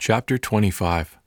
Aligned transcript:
Chapter 0.00 0.38
25 0.38 1.18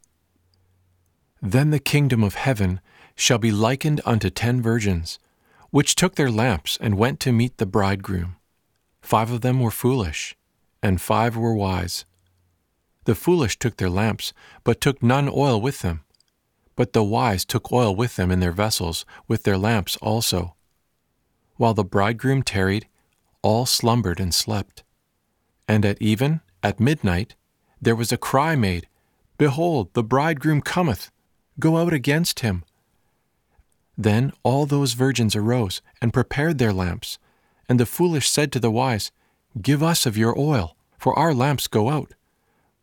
Then 1.41 1.71
the 1.71 1.79
kingdom 1.79 2.23
of 2.23 2.35
heaven 2.35 2.79
shall 3.17 3.37
be 3.37 3.51
likened 3.51 3.99
unto 4.05 4.29
ten 4.29 4.61
virgins, 4.61 5.19
which 5.71 5.93
took 5.93 6.15
their 6.15 6.31
lamps 6.31 6.77
and 6.79 6.97
went 6.97 7.19
to 7.19 7.33
meet 7.33 7.57
the 7.57 7.65
bridegroom. 7.65 8.37
Five 9.01 9.29
of 9.29 9.41
them 9.41 9.59
were 9.59 9.71
foolish, 9.71 10.37
and 10.81 11.01
five 11.01 11.35
were 11.35 11.53
wise. 11.53 12.05
The 13.03 13.13
foolish 13.13 13.59
took 13.59 13.75
their 13.75 13.89
lamps, 13.89 14.31
but 14.63 14.79
took 14.79 15.03
none 15.03 15.27
oil 15.27 15.59
with 15.59 15.81
them. 15.81 16.05
But 16.77 16.93
the 16.93 17.03
wise 17.03 17.43
took 17.43 17.73
oil 17.73 17.93
with 17.93 18.15
them 18.15 18.31
in 18.31 18.39
their 18.39 18.53
vessels, 18.53 19.05
with 19.27 19.43
their 19.43 19.57
lamps 19.57 19.97
also. 19.97 20.55
While 21.57 21.73
the 21.73 21.83
bridegroom 21.83 22.41
tarried, 22.41 22.87
all 23.41 23.65
slumbered 23.65 24.21
and 24.21 24.33
slept. 24.33 24.83
And 25.67 25.83
at 25.83 26.01
even, 26.01 26.39
at 26.63 26.79
midnight, 26.79 27.35
there 27.81 27.95
was 27.95 28.11
a 28.11 28.17
cry 28.17 28.55
made, 28.55 28.87
Behold, 29.37 29.93
the 29.93 30.03
bridegroom 30.03 30.61
cometh, 30.61 31.09
go 31.59 31.77
out 31.77 31.93
against 31.93 32.41
him. 32.41 32.63
Then 33.97 34.33
all 34.43 34.65
those 34.65 34.93
virgins 34.93 35.35
arose 35.35 35.81
and 36.01 36.13
prepared 36.13 36.57
their 36.57 36.73
lamps. 36.73 37.17
And 37.67 37.79
the 37.79 37.85
foolish 37.85 38.29
said 38.29 38.51
to 38.51 38.59
the 38.59 38.71
wise, 38.71 39.11
Give 39.61 39.81
us 39.81 40.05
of 40.05 40.17
your 40.17 40.37
oil, 40.37 40.75
for 40.97 41.17
our 41.17 41.33
lamps 41.33 41.67
go 41.67 41.89
out. 41.89 42.13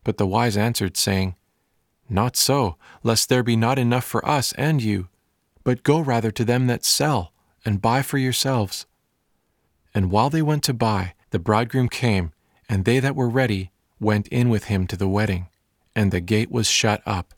But 0.02 0.16
the 0.16 0.26
wise 0.26 0.56
answered, 0.56 0.96
saying, 0.96 1.36
Not 2.08 2.36
so, 2.36 2.76
lest 3.02 3.28
there 3.28 3.42
be 3.42 3.56
not 3.56 3.78
enough 3.78 4.04
for 4.04 4.26
us 4.26 4.52
and 4.54 4.82
you, 4.82 5.08
but 5.62 5.82
go 5.82 6.00
rather 6.00 6.30
to 6.32 6.44
them 6.44 6.66
that 6.66 6.84
sell, 6.84 7.32
and 7.64 7.82
buy 7.82 8.02
for 8.02 8.18
yourselves. 8.18 8.86
And 9.94 10.10
while 10.10 10.30
they 10.30 10.42
went 10.42 10.64
to 10.64 10.74
buy, 10.74 11.14
the 11.30 11.38
bridegroom 11.38 11.88
came, 11.88 12.32
and 12.68 12.84
they 12.84 13.00
that 13.00 13.16
were 13.16 13.28
ready 13.28 13.70
went 14.00 14.28
in 14.28 14.48
with 14.48 14.64
him 14.64 14.86
to 14.86 14.96
the 14.96 15.08
wedding, 15.08 15.48
and 15.94 16.12
the 16.12 16.20
gate 16.20 16.50
was 16.50 16.66
shut 16.66 17.02
up. 17.06 17.34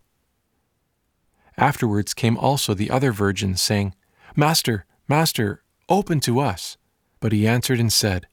Afterwards 1.56 2.14
came 2.14 2.36
also 2.36 2.74
the 2.74 2.90
other 2.90 3.12
virgins, 3.12 3.60
saying, 3.60 3.94
Master, 4.36 4.86
Master, 5.08 5.62
open 5.88 6.20
to 6.20 6.40
us. 6.40 6.76
But 7.20 7.32
he 7.32 7.46
answered 7.46 7.80
and 7.80 7.92
said, 7.92 8.26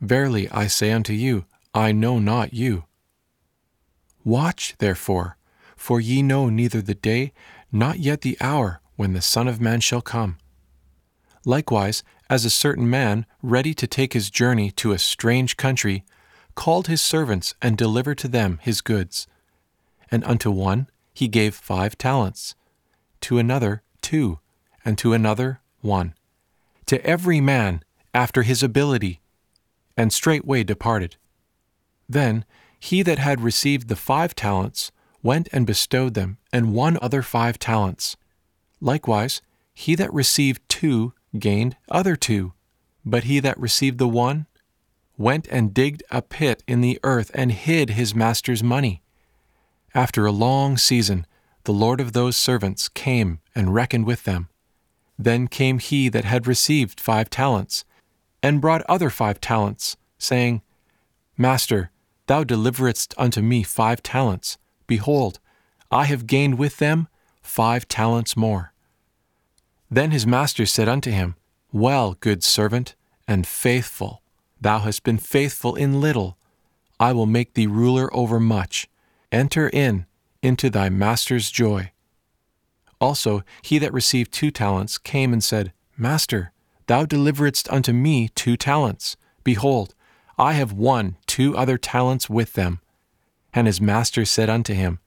Verily 0.00 0.50
I 0.50 0.66
say 0.66 0.92
unto 0.92 1.12
you, 1.12 1.46
I 1.74 1.92
know 1.92 2.18
not 2.18 2.52
you. 2.52 2.84
Watch, 4.24 4.74
therefore, 4.78 5.36
for 5.76 6.00
ye 6.00 6.22
know 6.22 6.50
neither 6.50 6.82
the 6.82 6.94
day, 6.94 7.32
not 7.72 7.98
yet 7.98 8.20
the 8.20 8.36
hour, 8.40 8.80
when 8.96 9.12
the 9.12 9.22
Son 9.22 9.48
of 9.48 9.60
Man 9.60 9.80
shall 9.80 10.02
come. 10.02 10.36
Likewise, 11.44 12.02
as 12.28 12.44
a 12.44 12.50
certain 12.50 12.90
man, 12.90 13.24
ready 13.42 13.72
to 13.72 13.86
take 13.86 14.12
his 14.12 14.28
journey 14.28 14.70
to 14.72 14.92
a 14.92 14.98
strange 14.98 15.56
country, 15.56 16.04
called 16.58 16.88
his 16.88 17.00
servants 17.00 17.54
and 17.62 17.78
delivered 17.78 18.18
to 18.18 18.26
them 18.26 18.58
his 18.60 18.80
goods. 18.80 19.28
And 20.10 20.24
unto 20.24 20.50
one 20.50 20.88
he 21.14 21.28
gave 21.28 21.54
five 21.54 21.96
talents, 21.96 22.56
to 23.20 23.38
another 23.38 23.84
two, 24.02 24.40
and 24.84 24.98
to 24.98 25.12
another 25.12 25.60
one, 25.82 26.14
to 26.86 27.00
every 27.06 27.40
man 27.40 27.84
after 28.12 28.42
his 28.42 28.64
ability, 28.64 29.20
and 29.96 30.12
straightway 30.12 30.64
departed. 30.64 31.14
Then 32.08 32.44
he 32.80 33.02
that 33.02 33.20
had 33.20 33.40
received 33.40 33.86
the 33.86 33.94
five 33.94 34.34
talents 34.34 34.90
went 35.22 35.48
and 35.52 35.64
bestowed 35.64 36.14
them, 36.14 36.38
and 36.52 36.74
won 36.74 36.98
other 37.00 37.22
five 37.22 37.60
talents. 37.60 38.16
Likewise, 38.80 39.42
he 39.74 39.94
that 39.94 40.12
received 40.12 40.68
two 40.68 41.12
gained 41.38 41.76
other 41.88 42.16
two, 42.16 42.52
but 43.04 43.24
he 43.24 43.38
that 43.38 43.60
received 43.60 43.98
the 43.98 44.08
one 44.08 44.48
went 45.18 45.48
and 45.48 45.74
digged 45.74 46.02
a 46.10 46.22
pit 46.22 46.62
in 46.66 46.80
the 46.80 46.98
earth 47.02 47.30
and 47.34 47.52
hid 47.52 47.90
his 47.90 48.14
master's 48.14 48.62
money. 48.62 49.02
After 49.94 50.24
a 50.24 50.32
long 50.32 50.78
season, 50.78 51.26
the 51.64 51.72
Lord 51.72 52.00
of 52.00 52.12
those 52.12 52.36
servants 52.36 52.88
came 52.88 53.40
and 53.54 53.74
reckoned 53.74 54.06
with 54.06 54.24
them. 54.24 54.48
Then 55.18 55.48
came 55.48 55.80
he 55.80 56.08
that 56.08 56.24
had 56.24 56.46
received 56.46 57.00
five 57.00 57.28
talents, 57.28 57.84
and 58.42 58.60
brought 58.60 58.82
other 58.88 59.10
five 59.10 59.40
talents, 59.40 59.96
saying, 60.16 60.62
Master, 61.36 61.90
thou 62.26 62.44
deliveredst 62.44 63.12
unto 63.18 63.42
me 63.42 63.64
five 63.64 64.02
talents. 64.02 64.56
Behold, 64.86 65.40
I 65.90 66.04
have 66.04 66.28
gained 66.28 66.58
with 66.58 66.76
them 66.76 67.08
five 67.42 67.88
talents 67.88 68.36
more. 68.36 68.72
Then 69.90 70.12
his 70.12 70.26
master 70.26 70.66
said 70.66 70.88
unto 70.88 71.10
him, 71.10 71.34
Well, 71.72 72.16
good 72.20 72.44
servant, 72.44 72.94
and 73.26 73.46
faithful. 73.46 74.22
Thou 74.60 74.80
hast 74.80 75.04
been 75.04 75.18
faithful 75.18 75.76
in 75.76 76.00
little. 76.00 76.36
I 76.98 77.12
will 77.12 77.26
make 77.26 77.54
thee 77.54 77.66
ruler 77.66 78.14
over 78.14 78.40
much. 78.40 78.88
Enter 79.30 79.68
in 79.68 80.06
into 80.42 80.70
thy 80.70 80.88
master's 80.88 81.50
joy. 81.50 81.92
Also, 83.00 83.42
he 83.62 83.78
that 83.78 83.92
received 83.92 84.32
two 84.32 84.50
talents 84.50 84.98
came 84.98 85.32
and 85.32 85.42
said, 85.42 85.72
Master, 85.96 86.52
thou 86.86 87.04
deliveredst 87.04 87.72
unto 87.72 87.92
me 87.92 88.28
two 88.28 88.56
talents. 88.56 89.16
Behold, 89.44 89.94
I 90.36 90.52
have 90.54 90.72
won 90.72 91.16
two 91.26 91.56
other 91.56 91.78
talents 91.78 92.28
with 92.28 92.54
them. 92.54 92.80
And 93.52 93.66
his 93.66 93.80
master 93.80 94.24
said 94.24 94.50
unto 94.50 94.74
him, 94.74 94.98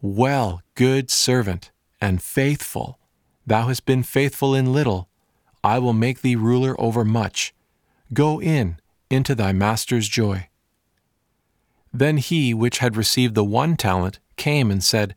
Well, 0.00 0.62
good 0.74 1.10
servant, 1.10 1.70
and 2.00 2.22
faithful. 2.22 2.98
Thou 3.46 3.68
hast 3.68 3.84
been 3.84 4.02
faithful 4.02 4.54
in 4.54 4.72
little. 4.72 5.08
I 5.62 5.78
will 5.78 5.92
make 5.92 6.22
thee 6.22 6.36
ruler 6.36 6.78
over 6.80 7.04
much. 7.04 7.54
Go 8.12 8.40
in 8.40 8.78
into 9.08 9.34
thy 9.34 9.52
master's 9.52 10.08
joy. 10.08 10.48
Then 11.92 12.16
he 12.16 12.54
which 12.54 12.78
had 12.78 12.96
received 12.96 13.34
the 13.34 13.44
one 13.44 13.76
talent 13.76 14.18
came 14.36 14.70
and 14.70 14.82
said, 14.82 15.14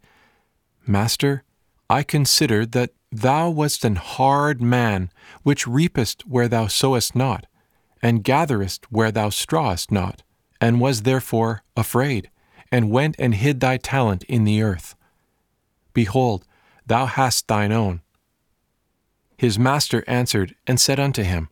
Master, 0.86 1.44
I 1.90 2.03
considered 2.03 2.72
that 2.74 2.92
thou 3.12 3.50
wast 3.50 3.86
an 3.86 3.96
hard 3.96 4.62
man, 4.62 5.12
which 5.44 5.68
reapest 5.68 6.28
where 6.28 6.48
thou 6.48 6.68
sowest 6.68 7.16
not, 7.16 7.46
and 8.02 8.24
gatherest 8.24 8.92
where 8.92 9.12
thou 9.12 9.30
strawest 9.30 9.92
not, 9.92 10.24
and 10.59 10.82
was 10.82 11.03
therefore 11.03 11.64
afraid, 11.78 12.30
and 12.72 12.92
went 12.92 13.16
and 13.20 13.36
hid 13.36 13.59
thy 13.59 13.78
talent 13.78 14.24
in 14.24 14.44
the 14.44 14.62
earth. 14.62 14.96
Behold, 15.94 16.46
thou 16.86 17.06
hast 17.06 17.48
thine 17.48 17.72
own. 17.72 18.02
His 19.38 19.59
master 19.59 20.03
answered 20.08 20.56
and 20.66 20.80
said 20.80 21.00
unto 21.00 21.24
him, 21.24 21.50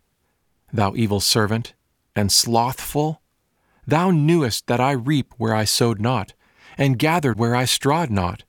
thou 0.74 0.94
evil 0.96 1.20
servant, 1.20 1.74
and 2.16 2.32
slothful? 2.32 3.22
Thou 3.86 4.12
knewest 4.12 4.68
that 4.68 4.80
I 4.80 4.92
reap 4.92 5.34
where 5.38 5.56
I 5.56 5.66
sowed 5.66 6.00
not, 6.00 6.34
and 6.78 7.00
gathered 7.00 7.38
where 7.38 7.56
I 7.56 7.66
strawed 7.66 8.10
not. 8.10 8.44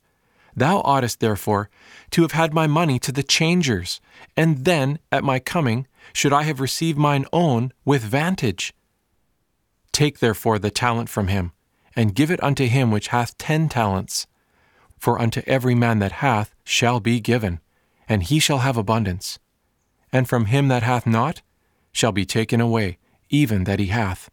Thou 0.54 0.80
oughtest 0.82 1.20
therefore 1.20 1.70
to 2.10 2.22
have 2.22 2.32
had 2.32 2.52
my 2.52 2.66
money 2.66 2.98
to 3.00 3.12
the 3.12 3.22
changers, 3.22 4.00
and 4.36 4.64
then, 4.64 4.98
at 5.10 5.24
my 5.24 5.38
coming, 5.38 5.86
should 6.12 6.32
I 6.32 6.42
have 6.42 6.60
received 6.60 6.98
mine 6.98 7.26
own 7.32 7.72
with 7.84 8.02
vantage. 8.02 8.74
Take 9.92 10.18
therefore 10.18 10.58
the 10.58 10.70
talent 10.70 11.08
from 11.08 11.28
him, 11.28 11.52
and 11.96 12.14
give 12.14 12.30
it 12.30 12.42
unto 12.42 12.66
him 12.66 12.90
which 12.90 13.08
hath 13.08 13.38
ten 13.38 13.68
talents. 13.68 14.26
For 14.98 15.20
unto 15.20 15.42
every 15.46 15.74
man 15.74 15.98
that 15.98 16.12
hath 16.12 16.54
shall 16.64 17.00
be 17.00 17.18
given, 17.18 17.60
and 18.08 18.22
he 18.22 18.38
shall 18.38 18.58
have 18.58 18.76
abundance. 18.76 19.38
And 20.12 20.28
from 20.28 20.46
him 20.46 20.68
that 20.68 20.82
hath 20.82 21.06
not, 21.06 21.42
shall 21.92 22.12
be 22.12 22.25
taken 22.25 22.60
away, 22.60 22.98
even 23.28 23.64
that 23.64 23.78
he 23.78 23.86
hath. 23.86 24.30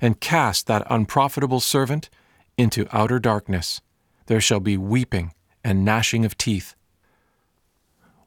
And 0.00 0.20
cast 0.20 0.66
that 0.66 0.86
unprofitable 0.90 1.60
servant 1.60 2.08
into 2.56 2.88
outer 2.90 3.18
darkness. 3.18 3.80
There 4.26 4.40
shall 4.40 4.60
be 4.60 4.76
weeping 4.76 5.32
and 5.62 5.84
gnashing 5.84 6.24
of 6.24 6.36
teeth. 6.36 6.74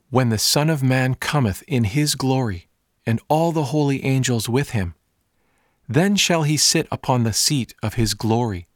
When 0.09 0.29
the 0.29 0.37
Son 0.37 0.69
of 0.69 0.83
Man 0.83 1.15
cometh 1.15 1.63
in 1.67 1.85
his 1.85 2.15
glory, 2.15 2.67
and 3.05 3.19
all 3.27 3.51
the 3.51 3.65
holy 3.65 4.03
angels 4.03 4.47
with 4.47 4.71
him, 4.71 4.93
then 5.87 6.15
shall 6.15 6.43
he 6.43 6.57
sit 6.57 6.87
upon 6.91 7.23
the 7.23 7.33
seat 7.33 7.73
of 7.81 7.95
his 7.95 8.13
glory, 8.13 8.67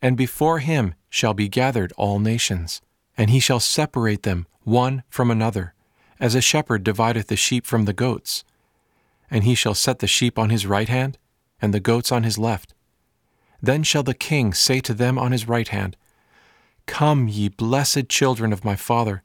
and 0.00 0.16
before 0.16 0.60
him 0.60 0.94
shall 1.10 1.34
be 1.34 1.48
gathered 1.48 1.92
all 1.96 2.18
nations, 2.18 2.80
and 3.16 3.30
he 3.30 3.40
shall 3.40 3.60
separate 3.60 4.22
them 4.22 4.46
one 4.62 5.02
from 5.08 5.30
another, 5.30 5.74
as 6.20 6.34
a 6.34 6.40
shepherd 6.40 6.84
divideth 6.84 7.26
the 7.26 7.36
sheep 7.36 7.66
from 7.66 7.84
the 7.84 7.92
goats 7.92 8.44
and 9.32 9.44
he 9.44 9.54
shall 9.54 9.74
set 9.74 10.00
the 10.00 10.06
sheep 10.06 10.38
on 10.38 10.50
his 10.50 10.66
right 10.66 10.90
hand, 10.90 11.16
and 11.60 11.72
the 11.72 11.80
goats 11.80 12.12
on 12.12 12.22
his 12.22 12.36
left. 12.36 12.74
Then 13.62 13.82
shall 13.82 14.02
the 14.02 14.12
king 14.14 14.52
say 14.52 14.80
to 14.80 14.92
them 14.92 15.18
on 15.18 15.32
his 15.32 15.48
right 15.48 15.68
hand, 15.68 15.96
Come, 16.84 17.28
ye 17.28 17.48
blessed 17.48 18.10
children 18.10 18.52
of 18.52 18.64
my 18.64 18.76
Father, 18.76 19.22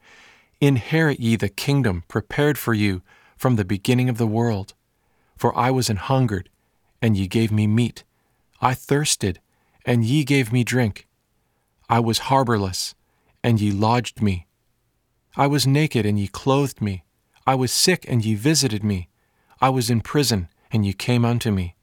inherit 0.62 1.20
ye 1.20 1.36
the 1.36 1.50
kingdom 1.50 2.06
prepared 2.08 2.58
for 2.58 2.74
you 2.74 3.02
from 3.36 3.58
the 3.58 3.66
beginning 3.66 4.08
of 4.08 4.18
the 4.18 4.26
world. 4.26 4.74
For 5.36 5.56
I 5.58 5.72
was 5.72 5.90
an 5.90 5.98
hungered, 5.98 6.50
and 7.02 7.18
ye 7.18 7.28
gave 7.28 7.52
me 7.52 7.68
meat. 7.68 8.06
I 8.62 8.76
thirsted, 8.76 9.42
and 9.86 10.06
ye 10.06 10.24
gave 10.24 10.54
me 10.54 10.64
drink. 10.64 11.06
I 11.90 12.00
was 12.00 12.20
harborless, 12.20 12.96
and 13.44 13.60
ye 13.60 13.72
lodged 13.72 14.22
me. 14.22 14.48
I 15.36 15.48
was 15.48 15.68
naked, 15.68 16.06
and 16.06 16.18
ye 16.18 16.30
clothed 16.30 16.82
me. 16.82 17.04
I 17.46 17.56
was 17.56 17.74
sick, 17.74 18.06
and 18.08 18.24
ye 18.24 18.36
visited 18.36 18.86
me. 18.86 19.10
I 19.60 19.70
was 19.70 19.90
in 19.90 20.02
prison, 20.02 20.50
and 20.72 20.86
ye 20.86 20.94
came 20.94 21.26
unto 21.26 21.52
me. 21.52 21.76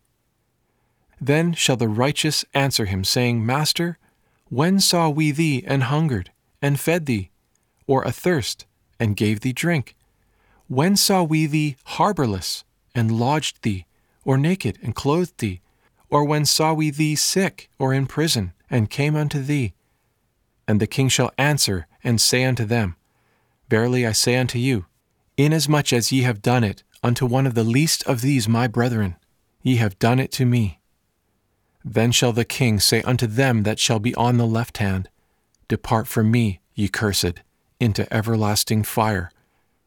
Then 1.20 1.52
shall 1.52 1.76
the 1.76 1.88
righteous 1.88 2.44
answer 2.54 2.84
him, 2.84 3.04
saying, 3.04 3.44
Master, 3.44 3.98
When 4.48 4.78
saw 4.78 5.08
we 5.08 5.30
thee 5.30 5.64
and 5.66 5.84
hungered, 5.84 6.30
and 6.60 6.78
fed 6.78 7.06
thee, 7.06 7.30
or 7.86 8.06
athirst, 8.06 8.66
and 9.00 9.16
gave 9.16 9.40
thee 9.40 9.52
drink? 9.52 9.96
When 10.68 10.96
saw 10.96 11.22
we 11.22 11.46
thee 11.46 11.76
harborless, 11.84 12.64
and 12.94 13.18
lodged 13.18 13.62
thee, 13.62 13.86
or 14.24 14.38
naked, 14.38 14.78
and 14.82 14.94
clothed 14.94 15.38
thee? 15.38 15.60
Or 16.10 16.24
when 16.24 16.44
saw 16.44 16.72
we 16.72 16.90
thee 16.90 17.16
sick, 17.16 17.68
or 17.78 17.92
in 17.92 18.06
prison, 18.06 18.52
and 18.70 18.90
came 18.90 19.16
unto 19.16 19.42
thee? 19.42 19.74
And 20.68 20.80
the 20.80 20.86
king 20.86 21.08
shall 21.08 21.32
answer 21.36 21.86
and 22.02 22.20
say 22.20 22.44
unto 22.44 22.64
them, 22.64 22.96
Verily 23.68 24.06
I 24.06 24.12
say 24.12 24.36
unto 24.36 24.58
you, 24.58 24.86
inasmuch 25.36 25.92
as 25.92 26.12
ye 26.12 26.22
have 26.22 26.42
done 26.42 26.64
it 26.64 26.82
unto 27.04 27.26
one 27.26 27.46
of 27.46 27.54
the 27.54 27.62
least 27.62 28.02
of 28.04 28.22
these 28.22 28.48
my 28.48 28.66
brethren, 28.66 29.14
ye 29.62 29.76
have 29.76 29.98
done 29.98 30.18
it 30.18 30.32
to 30.32 30.46
me. 30.46 30.80
Then 31.84 32.10
shall 32.10 32.32
the 32.32 32.46
king 32.46 32.80
say 32.80 33.02
unto 33.02 33.26
them 33.26 33.62
that 33.64 33.78
shall 33.78 33.98
be 33.98 34.14
on 34.14 34.38
the 34.38 34.46
left 34.46 34.78
hand, 34.78 35.10
Depart 35.68 36.08
from 36.08 36.30
me, 36.30 36.60
ye 36.74 36.88
cursed, 36.88 37.42
into 37.78 38.10
everlasting 38.12 38.84
fire, 38.84 39.30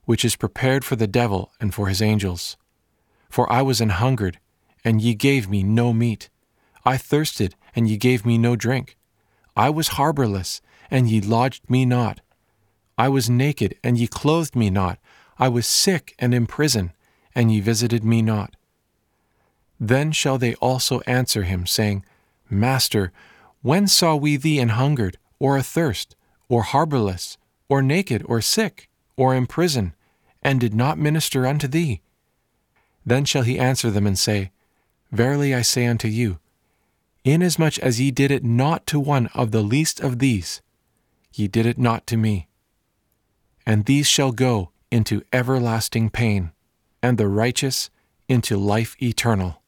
which 0.05 0.23
is 0.23 0.35
prepared 0.35 0.85
for 0.85 0.95
the 0.95 1.07
devil 1.07 1.51
and 1.59 1.73
for 1.73 1.87
his 1.87 2.03
angels. 2.03 2.55
For 3.29 3.51
I 3.51 3.63
was 3.63 3.81
an 3.81 3.89
hungered, 3.89 4.39
and 4.85 5.01
ye 5.01 5.15
gave 5.15 5.49
me 5.49 5.63
no 5.63 5.93
meat. 5.93 6.29
I 6.85 6.97
thirsted, 6.97 7.55
and 7.75 7.89
ye 7.89 7.97
gave 7.97 8.27
me 8.27 8.37
no 8.37 8.55
drink. 8.55 8.95
I 9.55 9.71
was 9.71 9.89
harborless, 9.89 10.61
and 10.91 11.09
ye 11.09 11.19
lodged 11.19 11.67
me 11.67 11.83
not. 11.83 12.21
I 12.95 13.09
was 13.09 13.27
naked, 13.27 13.75
and 13.83 13.97
ye 13.97 14.05
clothed 14.05 14.55
me 14.55 14.69
not. 14.69 14.99
I 15.39 15.47
was 15.49 15.65
sick 15.65 16.15
and 16.19 16.33
in 16.33 16.45
prison, 16.45 16.93
and 17.37 17.51
ye 17.51 17.59
visited 17.59 18.03
me 18.03 18.19
not. 18.23 18.55
Then 19.79 20.11
shall 20.11 20.39
they 20.39 20.55
also 20.55 21.01
answer 21.01 21.43
him, 21.43 21.67
saying, 21.67 22.03
Master, 22.49 23.11
when 23.61 23.85
saw 23.87 24.15
we 24.15 24.37
thee 24.37 24.57
an 24.57 24.69
hungered, 24.69 25.19
or 25.37 25.55
athirst, 25.55 26.15
or 26.49 26.63
harborless, 26.63 27.37
or 27.69 27.83
naked, 27.83 28.23
or 28.25 28.41
sick, 28.41 28.89
or 29.15 29.35
in 29.35 29.45
prison, 29.45 29.93
and 30.41 30.59
did 30.59 30.73
not 30.73 30.97
minister 30.97 31.45
unto 31.45 31.67
thee? 31.67 32.01
Then 33.05 33.23
shall 33.23 33.43
he 33.43 33.59
answer 33.59 33.91
them 33.91 34.07
and 34.07 34.17
say, 34.17 34.49
Verily 35.11 35.53
I 35.53 35.61
say 35.61 35.85
unto 35.85 36.07
you, 36.07 36.39
inasmuch 37.23 37.77
as 37.77 38.01
ye 38.01 38.09
did 38.09 38.31
it 38.31 38.43
not 38.43 38.87
to 38.87 38.99
one 38.99 39.27
of 39.35 39.51
the 39.51 39.61
least 39.61 39.99
of 39.99 40.17
these, 40.17 40.63
ye 41.33 41.47
did 41.47 41.67
it 41.67 41.77
not 41.77 42.07
to 42.07 42.17
me. 42.17 42.47
And 43.63 43.85
these 43.85 44.07
shall 44.07 44.31
go 44.31 44.71
into 44.89 45.21
everlasting 45.31 46.09
pain, 46.09 46.51
and 47.07 47.17
the 47.17 47.27
righteous 47.29 47.89
into 48.27 48.57
life 48.57 49.01
eternal. 49.01 49.61